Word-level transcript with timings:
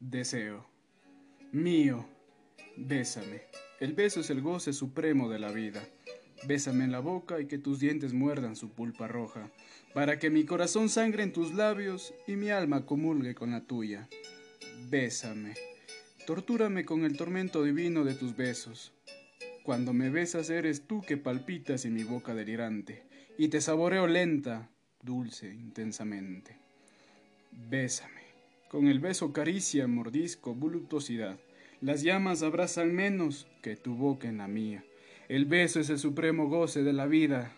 Deseo. 0.00 0.64
Mío. 1.50 2.06
Bésame. 2.76 3.42
El 3.80 3.94
beso 3.94 4.20
es 4.20 4.30
el 4.30 4.40
goce 4.40 4.72
supremo 4.72 5.28
de 5.28 5.40
la 5.40 5.50
vida. 5.50 5.82
Bésame 6.46 6.84
en 6.84 6.92
la 6.92 7.00
boca 7.00 7.40
y 7.40 7.46
que 7.46 7.58
tus 7.58 7.80
dientes 7.80 8.12
muerdan 8.12 8.54
su 8.54 8.70
pulpa 8.70 9.08
roja, 9.08 9.50
para 9.94 10.20
que 10.20 10.30
mi 10.30 10.44
corazón 10.44 10.88
sangre 10.88 11.24
en 11.24 11.32
tus 11.32 11.52
labios 11.52 12.14
y 12.28 12.36
mi 12.36 12.50
alma 12.50 12.86
comulgue 12.86 13.34
con 13.34 13.50
la 13.50 13.64
tuya. 13.64 14.08
Bésame. 14.88 15.54
Tortúrame 16.26 16.84
con 16.84 17.04
el 17.04 17.16
tormento 17.16 17.64
divino 17.64 18.04
de 18.04 18.14
tus 18.14 18.36
besos. 18.36 18.92
Cuando 19.64 19.92
me 19.92 20.10
besas 20.10 20.48
eres 20.48 20.86
tú 20.86 21.02
que 21.02 21.16
palpitas 21.16 21.84
en 21.84 21.94
mi 21.94 22.04
boca 22.04 22.36
delirante, 22.36 23.02
y 23.36 23.48
te 23.48 23.60
saboreo 23.60 24.06
lenta, 24.06 24.70
dulce, 25.02 25.52
intensamente. 25.52 26.56
Bésame. 27.50 28.27
Con 28.68 28.86
el 28.86 29.00
beso 29.00 29.32
caricia, 29.32 29.86
mordisco, 29.86 30.54
voluptuosidad. 30.54 31.38
Las 31.80 32.02
llamas 32.02 32.42
abrazan 32.42 32.94
menos 32.94 33.46
que 33.62 33.76
tu 33.76 33.94
boca 33.94 34.28
en 34.28 34.38
la 34.38 34.46
mía. 34.46 34.84
El 35.28 35.46
beso 35.46 35.80
es 35.80 35.88
el 35.88 35.98
supremo 35.98 36.48
goce 36.48 36.82
de 36.82 36.92
la 36.92 37.06
vida. 37.06 37.56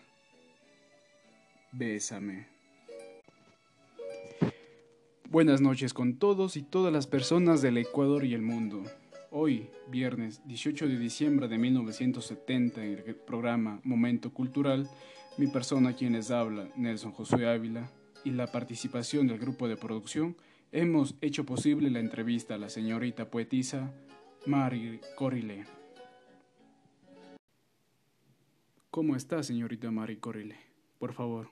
Bésame. 1.73 2.47
Buenas 5.29 5.59
noches 5.59 5.93
con 5.93 6.17
todos 6.17 6.55
y 6.55 6.63
todas 6.63 6.93
las 6.93 7.07
personas 7.07 7.61
del 7.61 7.77
Ecuador 7.77 8.23
y 8.23 8.33
el 8.33 8.41
mundo. 8.41 8.81
Hoy, 9.31 9.69
viernes 9.89 10.41
18 10.47 10.87
de 10.87 10.97
diciembre 10.97 11.49
de 11.49 11.57
1970, 11.57 12.85
en 12.85 13.03
el 13.05 13.15
programa 13.15 13.81
Momento 13.83 14.31
Cultural, 14.31 14.89
mi 15.37 15.47
persona 15.47 15.93
quien 15.93 16.13
les 16.13 16.31
habla, 16.31 16.69
Nelson 16.77 17.11
Josué 17.11 17.49
Ávila, 17.49 17.91
y 18.23 18.31
la 18.31 18.47
participación 18.47 19.27
del 19.27 19.39
grupo 19.39 19.67
de 19.67 19.75
producción, 19.75 20.37
hemos 20.71 21.15
hecho 21.21 21.45
posible 21.45 21.89
la 21.89 21.99
entrevista 21.99 22.55
a 22.55 22.57
la 22.57 22.69
señorita 22.69 23.29
poetisa 23.29 23.93
Mari 24.45 25.01
Corile. 25.15 25.65
¿Cómo 28.89 29.15
está, 29.15 29.43
señorita 29.43 29.91
Mari 29.91 30.17
Corile? 30.17 30.55
Por 30.97 31.13
favor, 31.13 31.51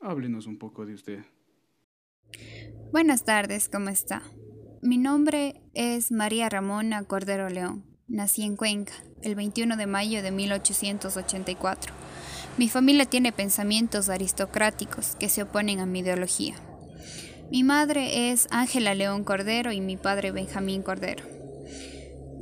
háblenos 0.00 0.46
un 0.46 0.58
poco 0.58 0.86
de 0.86 0.94
usted. 0.94 1.24
Buenas 2.92 3.24
tardes, 3.24 3.68
¿cómo 3.68 3.88
está? 3.88 4.22
Mi 4.82 4.98
nombre 4.98 5.62
es 5.74 6.12
María 6.12 6.48
Ramona 6.48 7.04
Cordero 7.04 7.48
León. 7.48 7.84
Nací 8.08 8.42
en 8.42 8.56
Cuenca 8.56 8.92
el 9.22 9.34
21 9.34 9.76
de 9.76 9.86
mayo 9.86 10.22
de 10.22 10.30
1884. 10.30 11.94
Mi 12.58 12.68
familia 12.68 13.06
tiene 13.06 13.32
pensamientos 13.32 14.08
aristocráticos 14.08 15.16
que 15.16 15.28
se 15.28 15.42
oponen 15.42 15.80
a 15.80 15.86
mi 15.86 16.00
ideología. 16.00 16.56
Mi 17.50 17.64
madre 17.64 18.30
es 18.30 18.48
Ángela 18.50 18.94
León 18.94 19.24
Cordero 19.24 19.72
y 19.72 19.80
mi 19.80 19.96
padre 19.96 20.32
Benjamín 20.32 20.82
Cordero. 20.82 21.24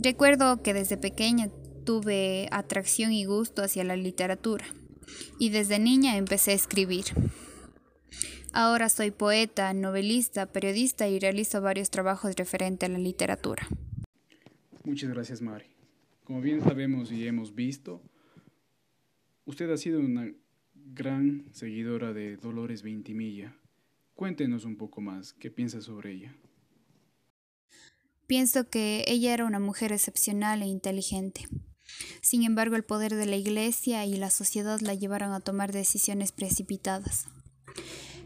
Recuerdo 0.03 0.63
que 0.63 0.75
desde 0.75 0.97
pequeña 0.97 1.49
tuve 1.85 2.49
atracción 2.53 3.13
y 3.13 3.25
gusto 3.25 3.63
hacia 3.63 3.85
la 3.85 3.97
literatura 3.97 4.65
y 5.39 5.51
desde 5.51 5.79
niña 5.79 6.17
empecé 6.17 6.53
a 6.53 6.55
escribir. 6.55 7.07
Ahora 8.53 8.89
soy 8.89 9.11
poeta, 9.11 9.73
novelista, 9.75 10.47
periodista 10.47 11.09
y 11.09 11.19
realizo 11.19 11.61
varios 11.61 11.91
trabajos 11.91 12.35
referentes 12.37 12.89
a 12.89 12.93
la 12.93 12.99
literatura. 12.99 13.67
Muchas 14.85 15.11
gracias, 15.11 15.41
Mari. 15.41 15.67
Como 16.25 16.41
bien 16.41 16.61
sabemos 16.61 17.13
y 17.13 17.27
hemos 17.27 17.55
visto, 17.55 18.03
usted 19.45 19.71
ha 19.71 19.77
sido 19.77 20.01
una 20.01 20.33
gran 20.75 21.47
seguidora 21.53 22.13
de 22.13 22.37
Dolores 22.37 22.83
Veintimilla. 22.83 23.57
Cuéntenos 24.21 24.67
un 24.67 24.77
poco 24.77 25.01
más, 25.01 25.33
¿qué 25.33 25.51
piensa 25.51 25.81
sobre 25.81 26.13
ella? 26.13 26.37
Pienso 28.27 28.69
que 28.69 29.03
ella 29.09 29.33
era 29.33 29.47
una 29.47 29.61
mujer 29.61 29.93
excepcional 29.93 30.61
e 30.61 30.67
inteligente. 30.67 31.49
Sin 32.21 32.45
embargo, 32.45 32.77
el 32.77 32.85
poder 32.85 33.15
de 33.15 33.25
la 33.25 33.37
Iglesia 33.37 34.05
y 34.05 34.19
la 34.19 34.29
sociedad 34.29 34.79
la 34.81 34.93
llevaron 34.93 35.33
a 35.33 35.41
tomar 35.41 35.73
decisiones 35.73 36.33
precipitadas. 36.33 37.29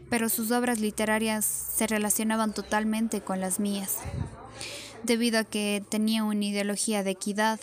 Pero 0.09 0.27
sus 0.27 0.51
obras 0.51 0.81
literarias 0.81 1.45
se 1.45 1.87
relacionaban 1.87 2.53
totalmente 2.53 3.21
con 3.21 3.39
las 3.39 3.61
mías, 3.61 3.99
debido 5.03 5.39
a 5.39 5.43
que 5.45 5.81
tenía 5.89 6.25
una 6.25 6.43
ideología 6.43 7.03
de 7.03 7.11
equidad. 7.11 7.61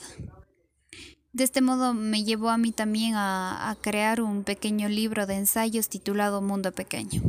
De 1.35 1.45
este 1.45 1.61
modo 1.61 1.93
me 1.93 2.25
llevó 2.25 2.49
a 2.49 2.57
mí 2.57 2.73
también 2.73 3.15
a, 3.15 3.69
a 3.69 3.75
crear 3.75 4.23
un 4.23 4.43
pequeño 4.43 4.89
libro 4.89 5.27
de 5.27 5.35
ensayos 5.35 5.91
titulado 5.91 6.41
Mundo 6.41 6.73
Pequeño. 6.73 7.21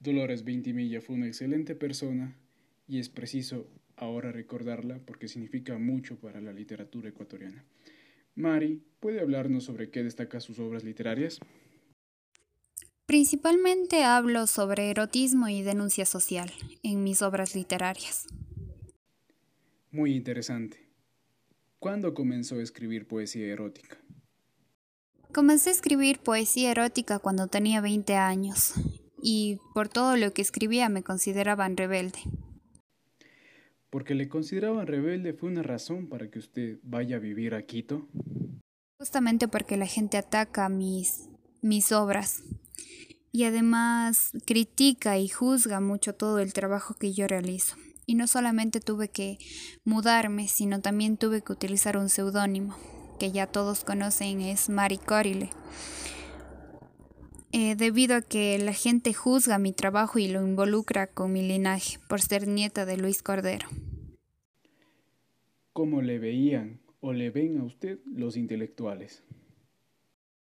Dolores 0.00 0.44
Vintimilla 0.44 1.02
fue 1.02 1.14
una 1.14 1.26
excelente 1.26 1.74
persona 1.74 2.34
y 2.88 3.00
es 3.00 3.10
preciso 3.10 3.68
ahora 3.96 4.32
recordarla 4.32 4.98
porque 5.04 5.28
significa 5.28 5.76
mucho 5.76 6.18
para 6.18 6.40
la 6.40 6.54
literatura 6.54 7.10
ecuatoriana. 7.10 7.62
Mari, 8.34 8.82
¿puede 8.98 9.20
hablarnos 9.20 9.64
sobre 9.64 9.90
qué 9.90 10.02
destaca 10.02 10.40
sus 10.40 10.58
obras 10.58 10.84
literarias? 10.84 11.38
Principalmente 13.04 14.02
hablo 14.02 14.46
sobre 14.46 14.88
erotismo 14.88 15.48
y 15.48 15.60
denuncia 15.60 16.06
social 16.06 16.50
en 16.82 17.02
mis 17.04 17.20
obras 17.20 17.54
literarias. 17.54 18.26
Muy 19.90 20.14
interesante. 20.14 20.78
¿Cuándo 21.78 22.14
comenzó 22.14 22.54
a 22.54 22.62
escribir 22.62 23.06
poesía 23.06 23.48
erótica? 23.48 23.98
Comencé 25.34 25.68
a 25.68 25.72
escribir 25.72 26.20
poesía 26.20 26.70
erótica 26.70 27.18
cuando 27.18 27.48
tenía 27.48 27.82
20 27.82 28.16
años 28.16 28.74
y 29.22 29.58
por 29.74 29.88
todo 29.88 30.16
lo 30.16 30.32
que 30.32 30.42
escribía 30.42 30.88
me 30.88 31.02
consideraban 31.02 31.76
rebelde. 31.76 32.20
Porque 33.90 34.14
le 34.14 34.28
consideraban 34.28 34.86
rebelde 34.86 35.32
fue 35.32 35.48
una 35.48 35.62
razón 35.62 36.08
para 36.08 36.30
que 36.30 36.38
usted 36.38 36.78
vaya 36.82 37.16
a 37.16 37.18
vivir 37.18 37.54
a 37.54 37.62
Quito. 37.62 38.08
Justamente 38.98 39.48
porque 39.48 39.76
la 39.76 39.86
gente 39.86 40.16
ataca 40.16 40.68
mis, 40.68 41.28
mis 41.60 41.90
obras 41.90 42.44
y 43.32 43.44
además 43.44 44.32
critica 44.46 45.18
y 45.18 45.28
juzga 45.28 45.80
mucho 45.80 46.14
todo 46.14 46.38
el 46.38 46.52
trabajo 46.52 46.94
que 46.94 47.12
yo 47.12 47.26
realizo. 47.26 47.76
Y 48.06 48.14
no 48.14 48.26
solamente 48.26 48.80
tuve 48.80 49.08
que 49.08 49.38
mudarme, 49.84 50.48
sino 50.48 50.80
también 50.80 51.16
tuve 51.16 51.42
que 51.42 51.52
utilizar 51.52 51.96
un 51.96 52.08
seudónimo, 52.08 52.76
que 53.18 53.30
ya 53.30 53.46
todos 53.46 53.84
conocen, 53.84 54.40
es 54.40 54.68
Mari 54.68 54.98
Corile. 54.98 55.50
Eh, 57.52 57.74
debido 57.74 58.14
a 58.14 58.22
que 58.22 58.58
la 58.58 58.72
gente 58.72 59.12
juzga 59.12 59.58
mi 59.58 59.72
trabajo 59.72 60.20
y 60.20 60.28
lo 60.28 60.40
involucra 60.46 61.08
con 61.08 61.32
mi 61.32 61.42
linaje 61.42 61.98
por 62.08 62.20
ser 62.20 62.46
nieta 62.46 62.86
de 62.86 62.96
Luis 62.96 63.22
Cordero. 63.22 63.66
¿Cómo 65.72 66.00
le 66.00 66.20
veían 66.20 66.80
o 67.00 67.12
le 67.12 67.30
ven 67.30 67.58
a 67.58 67.64
usted 67.64 67.98
los 68.04 68.36
intelectuales? 68.36 69.24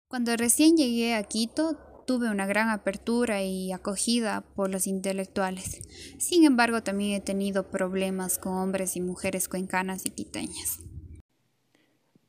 Cuando 0.07 0.37
recién 0.37 0.77
llegué 0.77 1.15
a 1.15 1.25
Quito, 1.25 1.77
tuve 2.07 2.31
una 2.31 2.47
gran 2.47 2.69
apertura 2.69 3.43
y 3.43 3.73
acogida 3.73 4.43
por 4.55 4.71
los 4.71 4.87
intelectuales. 4.87 5.81
Sin 6.19 6.45
embargo, 6.45 6.83
también 6.83 7.13
he 7.13 7.21
tenido 7.21 7.71
problemas 7.71 8.39
con 8.39 8.55
hombres 8.55 8.97
y 8.97 9.01
mujeres 9.01 9.49
cuencanas 9.49 10.07
y 10.07 10.11
quiteñas. 10.11 10.81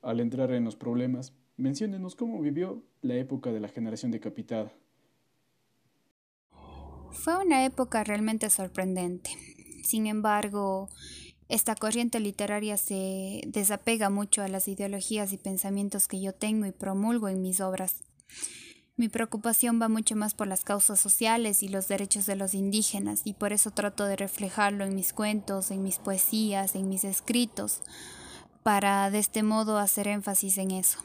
Al 0.02 0.20
entrar 0.20 0.52
en 0.52 0.64
los 0.64 0.76
problemas, 0.76 1.34
Menciónenos 1.58 2.16
cómo 2.16 2.42
vivió 2.42 2.84
la 3.02 3.16
época 3.16 3.52
de 3.52 3.60
la 3.60 3.68
generación 3.68 4.12
decapitada. 4.12 4.74
Fue 7.12 7.38
una 7.38 7.64
época 7.64 8.04
realmente 8.04 8.50
sorprendente. 8.50 9.32
Sin 9.84 10.08
embargo, 10.08 10.90
esta 11.50 11.76
corriente 11.76 12.20
literaria 12.20 12.78
se 12.78 13.42
desapega 13.46 14.10
mucho 14.10 14.42
a 14.42 14.48
las 14.48 14.68
ideologías 14.68 15.34
y 15.34 15.38
pensamientos 15.38 16.08
que 16.08 16.20
yo 16.20 16.34
tengo 16.34 16.66
y 16.66 16.72
promulgo 16.72 17.30
en 17.30 17.42
mis 17.42 17.62
obras. 17.62 18.04
Mi 18.96 19.10
preocupación 19.10 19.82
va 19.82 19.90
mucho 19.90 20.16
más 20.16 20.34
por 20.34 20.48
las 20.48 20.64
causas 20.64 21.00
sociales 21.00 21.62
y 21.62 21.68
los 21.68 21.88
derechos 21.88 22.26
de 22.26 22.36
los 22.36 22.54
indígenas 22.54 23.22
y 23.26 23.34
por 23.34 23.54
eso 23.54 23.72
trato 23.72 24.06
de 24.06 24.16
reflejarlo 24.16 24.86
en 24.86 24.96
mis 24.96 25.14
cuentos, 25.14 25.72
en 25.72 25.84
mis 25.84 25.98
poesías, 26.00 26.76
en 26.76 26.90
mis 26.90 27.04
escritos, 27.04 27.82
para 28.64 29.10
de 29.12 29.20
este 29.20 29.44
modo 29.44 29.78
hacer 29.78 30.08
énfasis 30.08 30.58
en 30.58 30.72
eso. 30.72 31.00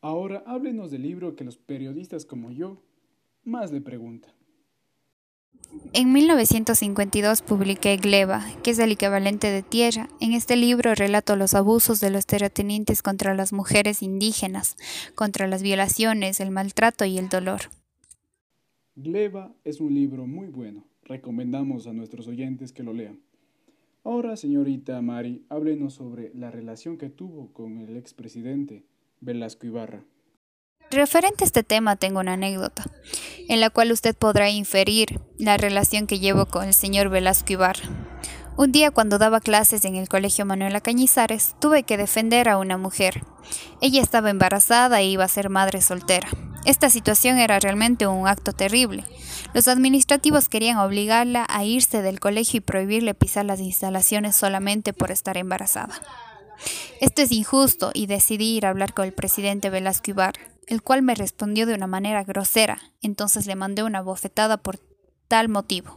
Ahora 0.00 0.42
háblenos 0.46 0.90
del 0.90 1.02
libro 1.02 1.36
que 1.36 1.44
los 1.44 1.56
periodistas 1.56 2.24
como 2.24 2.50
yo 2.50 2.82
más 3.44 3.72
le 3.72 3.80
preguntan. 3.80 4.32
En 5.92 6.12
1952 6.12 7.42
publiqué 7.42 7.96
Gleba, 7.96 8.44
que 8.62 8.70
es 8.70 8.78
el 8.78 8.92
equivalente 8.92 9.50
de 9.50 9.62
tierra. 9.62 10.08
En 10.20 10.32
este 10.32 10.56
libro 10.56 10.94
relato 10.94 11.36
los 11.36 11.54
abusos 11.54 12.00
de 12.00 12.10
los 12.10 12.26
terratenientes 12.26 13.02
contra 13.02 13.34
las 13.34 13.52
mujeres 13.52 14.02
indígenas, 14.02 14.76
contra 15.14 15.46
las 15.46 15.62
violaciones, 15.62 16.40
el 16.40 16.50
maltrato 16.50 17.04
y 17.04 17.18
el 17.18 17.28
dolor. 17.28 17.62
Gleba 18.94 19.52
es 19.64 19.80
un 19.80 19.94
libro 19.94 20.26
muy 20.26 20.48
bueno. 20.48 20.84
Recomendamos 21.04 21.86
a 21.86 21.92
nuestros 21.92 22.26
oyentes 22.28 22.72
que 22.72 22.82
lo 22.82 22.92
lean. 22.92 23.20
Ahora, 24.04 24.36
señorita 24.36 25.00
Mari, 25.02 25.44
háblenos 25.48 25.94
sobre 25.94 26.32
la 26.34 26.50
relación 26.50 26.96
que 26.96 27.10
tuvo 27.10 27.52
con 27.52 27.78
el 27.78 27.96
expresidente 27.96 28.84
Velasco 29.20 29.66
Ibarra. 29.66 30.04
Referente 30.90 31.42
a 31.42 31.46
este 31.46 31.64
tema 31.64 31.96
tengo 31.96 32.20
una 32.20 32.34
anécdota, 32.34 32.84
en 33.48 33.60
la 33.60 33.70
cual 33.70 33.90
usted 33.90 34.14
podrá 34.14 34.50
inferir 34.50 35.20
la 35.36 35.56
relación 35.56 36.06
que 36.06 36.20
llevo 36.20 36.46
con 36.46 36.64
el 36.64 36.74
señor 36.74 37.08
Velasco 37.08 37.52
Ibarra. 37.52 37.88
Un 38.56 38.72
día 38.72 38.90
cuando 38.90 39.18
daba 39.18 39.40
clases 39.40 39.84
en 39.84 39.96
el 39.96 40.08
Colegio 40.08 40.46
Manuela 40.46 40.80
Cañizares, 40.80 41.56
tuve 41.60 41.82
que 41.82 41.98
defender 41.98 42.48
a 42.48 42.56
una 42.56 42.78
mujer. 42.78 43.24
Ella 43.82 44.00
estaba 44.00 44.30
embarazada 44.30 45.00
e 45.00 45.06
iba 45.06 45.24
a 45.24 45.28
ser 45.28 45.50
madre 45.50 45.82
soltera. 45.82 46.28
Esta 46.64 46.88
situación 46.88 47.38
era 47.38 47.58
realmente 47.58 48.06
un 48.06 48.26
acto 48.26 48.52
terrible. 48.52 49.04
Los 49.52 49.68
administrativos 49.68 50.48
querían 50.48 50.78
obligarla 50.78 51.46
a 51.48 51.64
irse 51.64 52.00
del 52.00 52.18
colegio 52.18 52.58
y 52.58 52.60
prohibirle 52.60 53.12
pisar 53.12 53.44
las 53.44 53.60
instalaciones 53.60 54.36
solamente 54.36 54.92
por 54.92 55.10
estar 55.10 55.36
embarazada. 55.36 56.00
Esto 57.00 57.22
es 57.22 57.32
injusto 57.32 57.90
y 57.94 58.06
decidí 58.06 58.56
ir 58.56 58.66
a 58.66 58.70
hablar 58.70 58.94
con 58.94 59.04
el 59.04 59.12
presidente 59.12 59.70
Velasco 59.70 60.10
Ibarra 60.10 60.40
el 60.66 60.82
cual 60.82 61.02
me 61.02 61.14
respondió 61.14 61.66
de 61.66 61.74
una 61.74 61.86
manera 61.86 62.24
grosera, 62.24 62.78
entonces 63.00 63.46
le 63.46 63.54
mandé 63.54 63.82
una 63.82 64.02
bofetada 64.02 64.56
por 64.58 64.78
tal 65.28 65.48
motivo. 65.48 65.96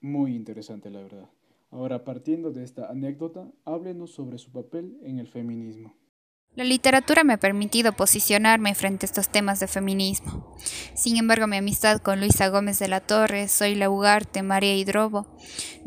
Muy 0.00 0.34
interesante, 0.34 0.90
la 0.90 1.00
verdad. 1.00 1.30
Ahora, 1.70 2.04
partiendo 2.04 2.50
de 2.50 2.64
esta 2.64 2.90
anécdota, 2.90 3.50
háblenos 3.64 4.10
sobre 4.10 4.38
su 4.38 4.50
papel 4.50 4.98
en 5.02 5.18
el 5.20 5.28
feminismo. 5.28 5.94
La 6.54 6.64
literatura 6.64 7.24
me 7.24 7.32
ha 7.32 7.38
permitido 7.38 7.94
posicionarme 7.94 8.74
frente 8.74 9.06
a 9.06 9.08
estos 9.08 9.30
temas 9.30 9.58
de 9.58 9.68
feminismo. 9.68 10.54
Sin 10.94 11.16
embargo, 11.16 11.46
mi 11.46 11.56
amistad 11.56 12.02
con 12.02 12.20
Luisa 12.20 12.48
Gómez 12.48 12.78
de 12.78 12.88
la 12.88 13.00
Torre, 13.00 13.48
Zoila 13.48 13.88
Ugarte, 13.88 14.42
María 14.42 14.76
Hidrobo, 14.76 15.26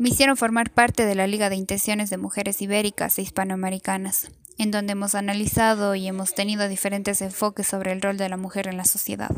me 0.00 0.08
hicieron 0.08 0.36
formar 0.36 0.72
parte 0.72 1.06
de 1.06 1.14
la 1.14 1.28
Liga 1.28 1.50
de 1.50 1.56
Intenciones 1.56 2.10
de 2.10 2.16
Mujeres 2.16 2.60
Ibéricas 2.62 3.16
e 3.16 3.22
Hispanoamericanas, 3.22 4.32
en 4.58 4.72
donde 4.72 4.92
hemos 4.92 5.14
analizado 5.14 5.94
y 5.94 6.08
hemos 6.08 6.34
tenido 6.34 6.68
diferentes 6.68 7.22
enfoques 7.22 7.68
sobre 7.68 7.92
el 7.92 8.02
rol 8.02 8.16
de 8.16 8.28
la 8.28 8.36
mujer 8.36 8.66
en 8.66 8.76
la 8.76 8.84
sociedad. 8.84 9.30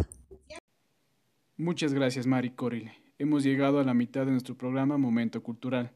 Muchas 1.59 1.93
gracias, 1.93 2.27
Mari 2.27 2.53
Corile. 2.53 2.95
Hemos 3.19 3.43
llegado 3.43 3.81
a 3.81 3.85
la 3.85 3.93
mitad 3.93 4.25
de 4.25 4.31
nuestro 4.31 4.57
programa 4.57 4.97
Momento 4.97 5.43
Cultural. 5.43 5.93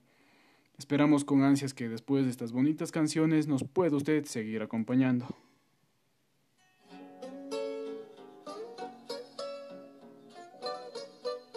Esperamos 0.82 1.24
con 1.24 1.44
ansias 1.44 1.74
que 1.74 1.88
después 1.88 2.24
de 2.24 2.32
estas 2.32 2.50
bonitas 2.50 2.90
canciones 2.90 3.46
nos 3.46 3.62
pueda 3.62 3.96
usted 3.96 4.24
seguir 4.24 4.62
acompañando. 4.62 5.28